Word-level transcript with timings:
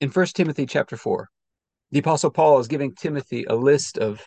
in 0.00 0.10
1 0.10 0.26
Timothy 0.26 0.66
chapter 0.66 0.96
4, 0.96 1.28
the 1.90 1.98
Apostle 1.98 2.30
Paul 2.30 2.58
is 2.58 2.68
giving 2.68 2.94
Timothy 2.94 3.44
a 3.44 3.54
list 3.54 3.98
of 3.98 4.22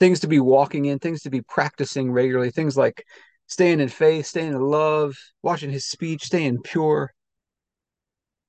things 0.00 0.20
to 0.20 0.28
be 0.28 0.40
walking 0.40 0.86
in, 0.86 0.98
things 0.98 1.22
to 1.22 1.30
be 1.30 1.42
practicing 1.42 2.12
regularly, 2.12 2.50
things 2.50 2.76
like 2.76 3.04
staying 3.46 3.80
in 3.80 3.88
faith, 3.88 4.26
staying 4.26 4.52
in 4.52 4.60
love, 4.60 5.16
watching 5.42 5.70
his 5.70 5.86
speech, 5.86 6.24
staying 6.24 6.62
pure, 6.62 7.12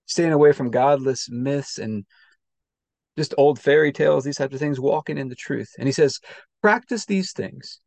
staying 0.05 0.31
away 0.31 0.51
from 0.51 0.71
godless 0.71 1.29
myths 1.29 1.77
and 1.77 2.05
just 3.17 3.33
old 3.37 3.59
fairy 3.59 3.91
tales, 3.91 4.23
these 4.23 4.37
types 4.37 4.53
of 4.53 4.59
things, 4.59 4.79
walking 4.79 5.17
in 5.17 5.27
the 5.27 5.35
truth. 5.35 5.69
And 5.77 5.87
he 5.87 5.91
says, 5.91 6.19
practice 6.61 7.05
these 7.05 7.33
things, 7.33 7.81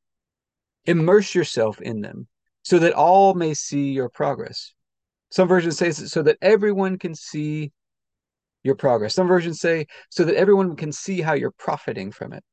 immerse 0.85 1.35
yourself 1.35 1.81
in 1.81 2.01
them, 2.01 2.27
so 2.63 2.79
that 2.81 2.93
all 2.93 3.35
may 3.35 3.55
see 3.55 3.93
your 3.93 4.09
progress. 4.09 4.75
Some 5.31 5.49
versions 5.49 5.79
say 5.79 5.93
so 5.93 6.23
that 6.23 6.37
everyone 6.43 6.99
can 6.99 7.15
see 7.15 7.73
your 8.65 8.75
progress. 8.75 9.15
Some 9.15 9.29
versions 9.29 9.61
say 9.61 9.87
so 10.11 10.25
that 10.25 10.37
everyone 10.37 10.77
can 10.77 10.93
see 10.93 11.21
how 11.21 11.35
you're 11.35 11.53
profiting 11.53 12.13
from 12.13 12.33
it. 12.33 12.45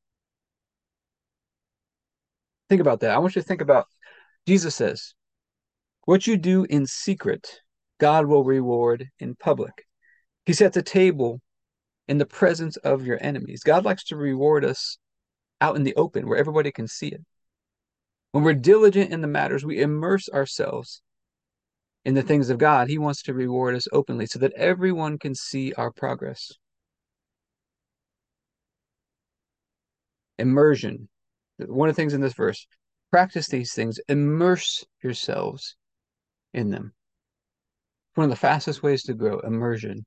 Think 2.68 2.80
about 2.80 3.00
that. 3.00 3.10
I 3.10 3.18
want 3.18 3.34
you 3.34 3.42
to 3.42 3.48
think 3.48 3.60
about 3.60 3.86
Jesus 4.46 4.74
says, 4.74 5.14
What 6.04 6.26
you 6.26 6.36
do 6.36 6.64
in 6.64 6.86
secret, 6.86 7.60
God 7.98 8.26
will 8.26 8.44
reward 8.44 9.08
in 9.18 9.36
public. 9.36 9.86
He 10.46 10.52
sets 10.52 10.76
a 10.76 10.82
table 10.82 11.40
in 12.08 12.18
the 12.18 12.26
presence 12.26 12.76
of 12.78 13.04
your 13.04 13.18
enemies. 13.20 13.62
God 13.62 13.84
likes 13.84 14.04
to 14.04 14.16
reward 14.16 14.64
us 14.64 14.98
out 15.60 15.76
in 15.76 15.84
the 15.84 15.94
open 15.96 16.28
where 16.28 16.38
everybody 16.38 16.72
can 16.72 16.88
see 16.88 17.08
it. 17.08 17.20
When 18.32 18.44
we're 18.44 18.54
diligent 18.54 19.12
in 19.12 19.20
the 19.20 19.26
matters, 19.26 19.64
we 19.64 19.80
immerse 19.80 20.28
ourselves 20.28 21.02
in 22.04 22.14
the 22.14 22.22
things 22.22 22.50
of 22.50 22.58
God. 22.58 22.88
He 22.88 22.98
wants 22.98 23.22
to 23.22 23.34
reward 23.34 23.74
us 23.74 23.86
openly 23.92 24.26
so 24.26 24.38
that 24.38 24.52
everyone 24.54 25.18
can 25.18 25.34
see 25.34 25.72
our 25.74 25.90
progress. 25.90 26.52
Immersion. 30.38 31.08
One 31.58 31.88
of 31.88 31.96
the 31.96 32.00
things 32.00 32.14
in 32.14 32.20
this 32.20 32.34
verse 32.34 32.66
practice 33.10 33.48
these 33.48 33.74
things, 33.74 33.98
immerse 34.08 34.84
yourselves 35.02 35.76
in 36.54 36.70
them. 36.70 36.92
One 38.14 38.24
of 38.24 38.30
the 38.30 38.36
fastest 38.36 38.82
ways 38.82 39.02
to 39.04 39.14
grow, 39.14 39.40
immersion. 39.40 40.04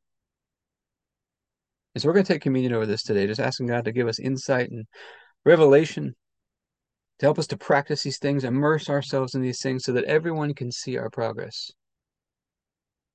And 1.94 2.02
so 2.02 2.08
we're 2.08 2.14
going 2.14 2.26
to 2.26 2.34
take 2.34 2.42
communion 2.42 2.74
over 2.74 2.86
this 2.86 3.04
today, 3.04 3.28
just 3.28 3.40
asking 3.40 3.68
God 3.68 3.86
to 3.86 3.92
give 3.92 4.08
us 4.08 4.20
insight 4.20 4.72
and 4.72 4.86
revelation 5.46 6.16
to 7.20 7.26
help 7.26 7.40
us 7.40 7.48
to 7.48 7.58
practice 7.58 8.04
these 8.04 8.18
things, 8.18 8.44
immerse 8.44 8.90
ourselves 8.90 9.36
in 9.36 9.42
these 9.42 9.62
things 9.62 9.84
so 9.84 9.94
that 9.94 10.04
everyone 10.06 10.54
can 10.54 10.72
see 10.72 10.98
our 10.98 11.10
progress. 11.10 11.72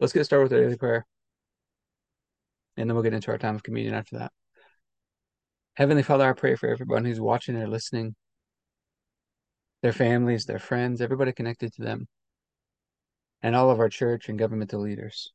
Let's 0.01 0.13
get 0.13 0.25
started 0.25 0.45
with 0.45 0.53
our 0.53 0.61
daily 0.61 0.77
prayer. 0.77 1.07
And 2.77 2.89
then 2.89 2.95
we'll 2.95 3.03
get 3.03 3.15
into 3.15 3.31
our 3.31 3.39
time 3.39 3.57
of 3.57 3.63
communion 3.63 3.95
after 3.95 4.19
that. 4.19 4.33
Heavenly 5.75 6.03
Father, 6.03 6.29
I 6.29 6.33
pray 6.33 6.57
for 6.57 6.69
everyone 6.69 7.05
who's 7.05 7.21
watching 7.21 7.57
or 7.57 7.69
listening, 7.69 8.15
their 9.83 9.93
families, 9.93 10.45
their 10.45 10.59
friends, 10.59 11.01
everybody 11.01 11.33
connected 11.33 11.73
to 11.75 11.83
them, 11.83 12.07
and 13.43 13.55
all 13.55 13.71
of 13.71 13.79
our 13.79 13.89
church 13.89 14.29
and 14.29 14.39
governmental 14.39 14.81
leaders. 14.81 15.33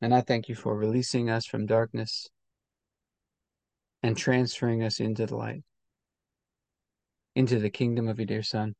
And 0.00 0.14
I 0.14 0.20
thank 0.20 0.48
you 0.48 0.54
for 0.54 0.76
releasing 0.76 1.30
us 1.30 1.46
from 1.46 1.64
darkness 1.64 2.28
and 4.02 4.16
transferring 4.16 4.82
us 4.82 5.00
into 5.00 5.26
the 5.26 5.36
light, 5.36 5.62
into 7.34 7.58
the 7.58 7.70
kingdom 7.70 8.08
of 8.08 8.18
your 8.18 8.26
dear 8.26 8.42
Son. 8.42 8.74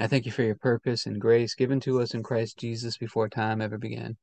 I 0.00 0.06
thank 0.06 0.24
you 0.24 0.32
for 0.32 0.42
your 0.42 0.54
purpose 0.54 1.04
and 1.04 1.20
grace 1.20 1.54
given 1.54 1.78
to 1.80 2.00
us 2.00 2.14
in 2.14 2.22
Christ 2.22 2.58
Jesus 2.58 2.96
before 2.96 3.28
time 3.28 3.60
ever 3.60 3.76
began. 3.76 4.16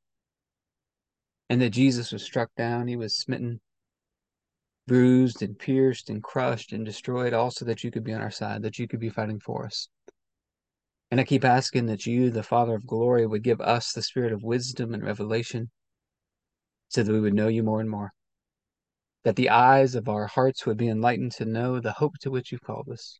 And 1.47 1.61
that 1.61 1.69
Jesus 1.69 2.11
was 2.11 2.23
struck 2.23 2.49
down, 2.55 2.87
he 2.87 2.95
was 2.95 3.15
smitten, 3.15 3.61
bruised 4.87 5.43
and 5.43 5.57
pierced 5.57 6.09
and 6.09 6.23
crushed 6.23 6.73
and 6.73 6.85
destroyed, 6.85 7.33
also 7.33 7.65
that 7.65 7.83
you 7.83 7.91
could 7.91 8.03
be 8.03 8.13
on 8.13 8.21
our 8.21 8.31
side, 8.31 8.63
that 8.63 8.79
you 8.79 8.87
could 8.87 8.99
be 8.99 9.09
fighting 9.09 9.39
for 9.39 9.65
us. 9.65 9.89
And 11.11 11.19
I 11.19 11.23
keep 11.23 11.45
asking 11.45 11.85
that 11.87 12.05
you, 12.05 12.31
the 12.31 12.43
Father 12.43 12.75
of 12.75 12.87
glory, 12.87 13.25
would 13.25 13.43
give 13.43 13.61
us 13.61 13.93
the 13.93 14.01
spirit 14.01 14.33
of 14.33 14.43
wisdom 14.43 14.93
and 14.93 15.03
revelation 15.03 15.69
so 16.87 17.03
that 17.03 17.11
we 17.11 17.19
would 17.19 17.33
know 17.35 17.47
you 17.47 17.61
more 17.61 17.79
and 17.79 17.89
more. 17.89 18.11
That 19.23 19.35
the 19.35 19.49
eyes 19.49 19.93
of 19.93 20.09
our 20.09 20.25
hearts 20.27 20.65
would 20.65 20.77
be 20.77 20.87
enlightened 20.87 21.33
to 21.33 21.45
know 21.45 21.79
the 21.79 21.93
hope 21.93 22.17
to 22.21 22.31
which 22.31 22.51
you've 22.51 22.63
called 22.63 22.89
us 22.89 23.19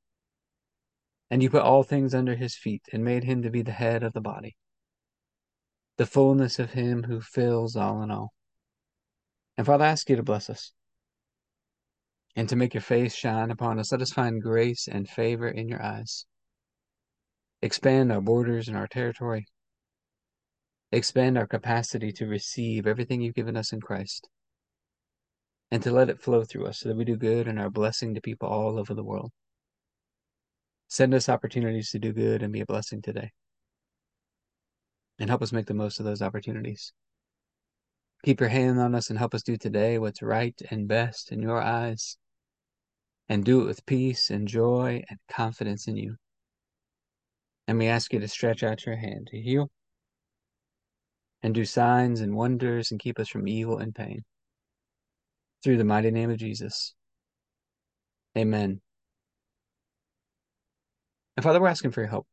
And 1.31 1.41
you 1.41 1.49
put 1.49 1.63
all 1.63 1.81
things 1.81 2.13
under 2.13 2.35
his 2.35 2.55
feet, 2.55 2.83
and 2.93 3.03
made 3.03 3.23
him 3.23 3.41
to 3.41 3.49
be 3.49 3.63
the 3.63 3.71
head 3.71 4.03
of 4.03 4.13
the 4.13 4.21
body, 4.21 4.55
the 5.97 6.05
fullness 6.05 6.59
of 6.59 6.73
him 6.73 7.03
who 7.03 7.21
fills 7.21 7.75
all 7.75 8.03
in 8.03 8.11
all. 8.11 8.33
And 9.57 9.65
Father, 9.65 9.85
I 9.85 9.89
ask 9.89 10.09
you 10.09 10.17
to 10.17 10.23
bless 10.23 10.49
us 10.49 10.73
and 12.35 12.49
to 12.49 12.55
make 12.55 12.73
your 12.73 12.81
face 12.81 13.15
shine 13.15 13.49
upon 13.49 13.79
us. 13.79 13.91
Let 13.91 14.01
us 14.01 14.11
find 14.11 14.41
grace 14.41 14.87
and 14.91 15.09
favor 15.09 15.47
in 15.47 15.67
your 15.67 15.81
eyes. 15.81 16.25
Expand 17.61 18.11
our 18.11 18.21
borders 18.21 18.67
and 18.67 18.75
our 18.75 18.87
territory. 18.87 19.45
Expand 20.91 21.37
our 21.37 21.47
capacity 21.47 22.11
to 22.13 22.25
receive 22.25 22.85
everything 22.85 23.21
you've 23.21 23.35
given 23.35 23.55
us 23.55 23.71
in 23.71 23.79
Christ 23.79 24.27
and 25.71 25.81
to 25.83 25.91
let 25.91 26.09
it 26.09 26.21
flow 26.21 26.43
through 26.43 26.67
us 26.67 26.79
so 26.79 26.89
that 26.89 26.97
we 26.97 27.05
do 27.05 27.15
good 27.15 27.47
and 27.47 27.57
are 27.57 27.69
blessing 27.69 28.13
to 28.15 28.21
people 28.21 28.49
all 28.49 28.77
over 28.77 28.93
the 28.93 29.03
world. 29.03 29.31
Send 30.91 31.13
us 31.13 31.29
opportunities 31.29 31.89
to 31.91 31.99
do 31.99 32.11
good 32.11 32.43
and 32.43 32.51
be 32.51 32.59
a 32.59 32.65
blessing 32.65 33.01
today. 33.01 33.31
And 35.19 35.29
help 35.29 35.41
us 35.41 35.53
make 35.53 35.65
the 35.65 35.73
most 35.73 35.99
of 35.99 36.05
those 36.05 36.21
opportunities. 36.21 36.91
Keep 38.25 38.41
your 38.41 38.49
hand 38.49 38.77
on 38.77 38.93
us 38.93 39.09
and 39.09 39.17
help 39.17 39.33
us 39.33 39.41
do 39.41 39.55
today 39.55 39.99
what's 39.99 40.21
right 40.21 40.61
and 40.69 40.89
best 40.89 41.31
in 41.31 41.41
your 41.41 41.61
eyes. 41.61 42.17
And 43.29 43.45
do 43.45 43.61
it 43.61 43.67
with 43.67 43.85
peace 43.85 44.29
and 44.29 44.49
joy 44.49 45.01
and 45.09 45.17
confidence 45.31 45.87
in 45.87 45.95
you. 45.95 46.17
And 47.69 47.77
we 47.79 47.87
ask 47.87 48.11
you 48.11 48.19
to 48.19 48.27
stretch 48.27 48.61
out 48.61 48.85
your 48.85 48.97
hand 48.97 49.27
to 49.31 49.41
heal 49.41 49.69
and 51.41 51.53
do 51.53 51.63
signs 51.63 52.19
and 52.19 52.35
wonders 52.35 52.91
and 52.91 52.99
keep 52.99 53.17
us 53.17 53.29
from 53.29 53.47
evil 53.47 53.77
and 53.77 53.95
pain. 53.95 54.25
Through 55.63 55.77
the 55.77 55.85
mighty 55.85 56.11
name 56.11 56.31
of 56.31 56.37
Jesus. 56.37 56.93
Amen. 58.37 58.81
And 61.37 61.43
Father, 61.43 61.61
we're 61.61 61.67
asking 61.67 61.91
for 61.91 62.01
your 62.01 62.09
help. 62.09 62.27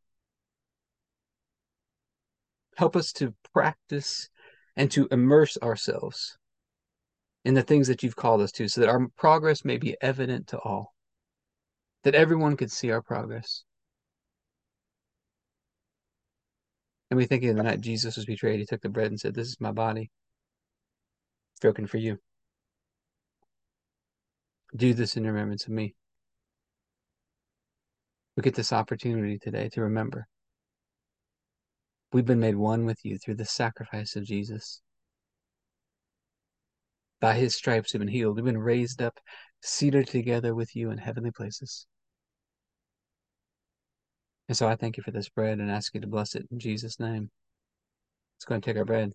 Help 2.77 2.97
us 2.97 3.13
to 3.15 3.35
practice 3.53 4.29
and 4.77 4.91
to 4.93 5.09
immerse 5.11 5.59
ourselves 5.63 6.37
in 7.45 7.55
the 7.55 7.63
things 7.63 7.89
that 7.89 8.03
you've 8.03 8.17
called 8.17 8.41
us 8.41 8.53
to 8.53 8.69
so 8.69 8.81
that 8.81 8.91
our 8.91 9.09
progress 9.17 9.65
may 9.65 9.77
be 9.77 9.97
evident 10.01 10.49
to 10.49 10.59
all, 10.59 10.95
that 12.05 12.15
everyone 12.15 12.57
could 12.57 12.71
see 12.71 12.91
our 12.91 13.03
progress. 13.03 13.65
And 17.11 17.17
we 17.17 17.27
think 17.27 17.43
in 17.43 17.57
the 17.57 17.63
night 17.63 17.81
Jesus 17.81 18.17
was 18.17 18.27
betrayed, 18.27 18.61
he 18.61 18.67
took 18.67 18.83
the 18.83 18.89
bread 18.89 19.07
and 19.07 19.19
said, 19.19 19.35
This 19.35 19.49
is 19.49 19.61
my 19.61 19.73
body, 19.73 20.11
broken 21.61 21.87
for 21.87 21.97
you. 21.97 22.19
Do 24.77 24.93
this 24.93 25.17
in 25.17 25.25
remembrance 25.25 25.65
of 25.65 25.71
me 25.71 25.95
we 28.39 28.43
get 28.43 28.55
this 28.55 28.73
opportunity 28.73 29.37
today 29.37 29.69
to 29.69 29.81
remember. 29.81 30.29
We've 32.13 32.25
been 32.25 32.39
made 32.39 32.55
one 32.55 32.85
with 32.85 33.05
you 33.05 33.19
through 33.19 33.35
the 33.35 33.45
sacrifice 33.45 34.15
of 34.15 34.23
Jesus. 34.23 34.81
By 37.21 37.35
his 37.35 37.57
stripes 37.57 37.93
we've 37.93 37.99
been 37.99 38.07
healed. 38.07 38.37
We've 38.37 38.45
been 38.45 38.57
raised 38.57 39.03
up, 39.03 39.19
seated 39.61 40.07
together 40.07 40.55
with 40.55 40.77
you 40.77 40.93
in 40.93 40.99
heavenly 40.99 41.33
places. 41.33 41.89
And 44.47 44.57
so 44.57 44.69
I 44.69 44.77
thank 44.77 44.97
you 44.97 45.03
for 45.03 45.11
this 45.11 45.29
bread 45.29 45.59
and 45.59 45.69
ask 45.69 45.93
you 45.93 46.01
to 46.01 46.07
bless 46.07 46.37
it 46.37 46.47
in 46.53 46.61
Jesus' 46.61 47.01
name. 47.01 47.33
Let's 48.37 48.45
go 48.45 48.55
and 48.55 48.63
take 48.63 48.77
our 48.77 48.85
bread. 48.85 49.15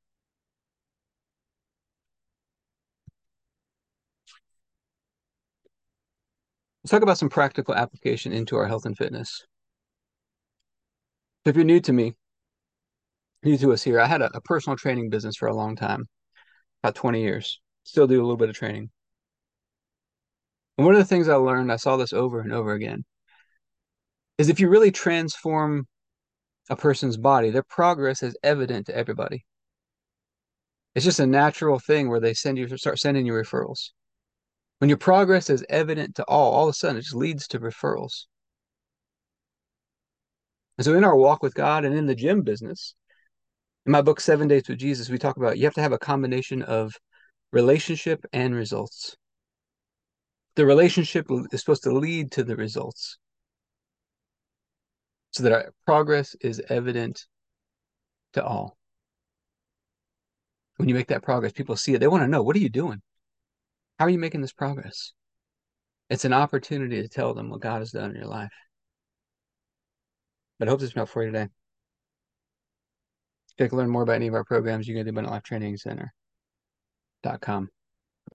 Let's 6.83 6.91
talk 6.91 7.03
about 7.03 7.19
some 7.19 7.29
practical 7.29 7.75
application 7.75 8.33
into 8.33 8.57
our 8.57 8.67
health 8.67 8.85
and 8.85 8.97
fitness. 8.97 9.45
If 11.45 11.55
you're 11.55 11.65
new 11.65 11.79
to 11.81 11.93
me, 11.93 12.15
new 13.43 13.57
to 13.59 13.73
us 13.73 13.83
here, 13.83 13.99
I 13.99 14.07
had 14.07 14.21
a, 14.21 14.35
a 14.35 14.41
personal 14.41 14.77
training 14.77 15.09
business 15.09 15.35
for 15.35 15.47
a 15.47 15.55
long 15.55 15.75
time, 15.75 16.07
about 16.83 16.95
20 16.95 17.21
years. 17.21 17.59
Still 17.83 18.07
do 18.07 18.19
a 18.19 18.23
little 18.23 18.37
bit 18.37 18.49
of 18.49 18.55
training. 18.55 18.89
And 20.77 20.85
one 20.85 20.95
of 20.95 20.99
the 20.99 21.05
things 21.05 21.27
I 21.27 21.35
learned, 21.35 21.71
I 21.71 21.75
saw 21.75 21.97
this 21.97 22.13
over 22.13 22.39
and 22.39 22.51
over 22.51 22.73
again, 22.73 23.03
is 24.39 24.49
if 24.49 24.59
you 24.59 24.67
really 24.67 24.91
transform 24.91 25.87
a 26.69 26.75
person's 26.75 27.17
body, 27.17 27.51
their 27.51 27.63
progress 27.63 28.23
is 28.23 28.35
evident 28.41 28.87
to 28.87 28.95
everybody. 28.95 29.45
It's 30.95 31.05
just 31.05 31.19
a 31.19 31.27
natural 31.27 31.77
thing 31.77 32.09
where 32.09 32.19
they 32.19 32.33
send 32.33 32.57
you 32.57 32.75
start 32.77 32.97
sending 32.97 33.27
you 33.27 33.33
referrals. 33.33 33.91
When 34.81 34.89
your 34.89 34.97
progress 34.97 35.51
is 35.51 35.63
evident 35.69 36.15
to 36.15 36.23
all, 36.23 36.53
all 36.53 36.63
of 36.67 36.71
a 36.71 36.73
sudden 36.73 36.97
it 36.97 37.03
just 37.03 37.13
leads 37.13 37.47
to 37.49 37.59
referrals. 37.59 38.25
And 40.79 40.85
so 40.85 40.95
in 40.95 41.03
our 41.03 41.15
walk 41.15 41.43
with 41.43 41.53
God 41.53 41.85
and 41.85 41.95
in 41.95 42.07
the 42.07 42.15
gym 42.15 42.41
business, 42.41 42.95
in 43.85 43.91
my 43.91 44.01
book, 44.01 44.19
Seven 44.19 44.47
Days 44.47 44.67
with 44.67 44.79
Jesus, 44.79 45.07
we 45.07 45.19
talk 45.19 45.37
about 45.37 45.59
you 45.59 45.65
have 45.65 45.75
to 45.75 45.83
have 45.83 45.91
a 45.91 45.99
combination 45.99 46.63
of 46.63 46.95
relationship 47.51 48.25
and 48.33 48.55
results. 48.55 49.15
The 50.55 50.65
relationship 50.65 51.27
is 51.29 51.59
supposed 51.59 51.83
to 51.83 51.91
lead 51.91 52.31
to 52.31 52.43
the 52.43 52.55
results 52.55 53.19
so 55.29 55.43
that 55.43 55.51
our 55.51 55.71
progress 55.85 56.35
is 56.41 56.59
evident 56.69 57.27
to 58.33 58.43
all. 58.43 58.75
When 60.77 60.89
you 60.89 60.95
make 60.95 61.09
that 61.09 61.21
progress, 61.21 61.51
people 61.51 61.75
see 61.75 61.93
it. 61.93 61.99
They 61.99 62.07
want 62.07 62.23
to 62.23 62.27
know, 62.27 62.41
what 62.41 62.55
are 62.55 62.59
you 62.59 62.69
doing? 62.69 63.03
How 64.01 64.07
are 64.07 64.09
you 64.09 64.17
making 64.17 64.41
this 64.41 64.51
progress? 64.51 65.13
It's 66.09 66.25
an 66.25 66.33
opportunity 66.33 67.03
to 67.03 67.07
tell 67.07 67.35
them 67.35 67.51
what 67.51 67.61
God 67.61 67.81
has 67.81 67.91
done 67.91 68.09
in 68.09 68.15
your 68.15 68.25
life. 68.25 68.49
But 70.57 70.67
I 70.67 70.71
hope 70.71 70.79
this 70.79 70.91
helped 70.91 71.11
for 71.11 71.23
you 71.23 71.31
today. 71.31 71.43
If 71.43 71.49
you'd 73.59 73.65
like 73.65 73.69
to 73.69 73.77
learn 73.77 73.91
more 73.91 74.01
about 74.01 74.15
any 74.15 74.25
of 74.25 74.33
our 74.33 74.43
programs, 74.43 74.87
you 74.87 74.95
can 74.95 75.05
go 75.05 75.11
to 75.11 75.21
AbundantLifeTrainingCenter.com. 75.21 77.69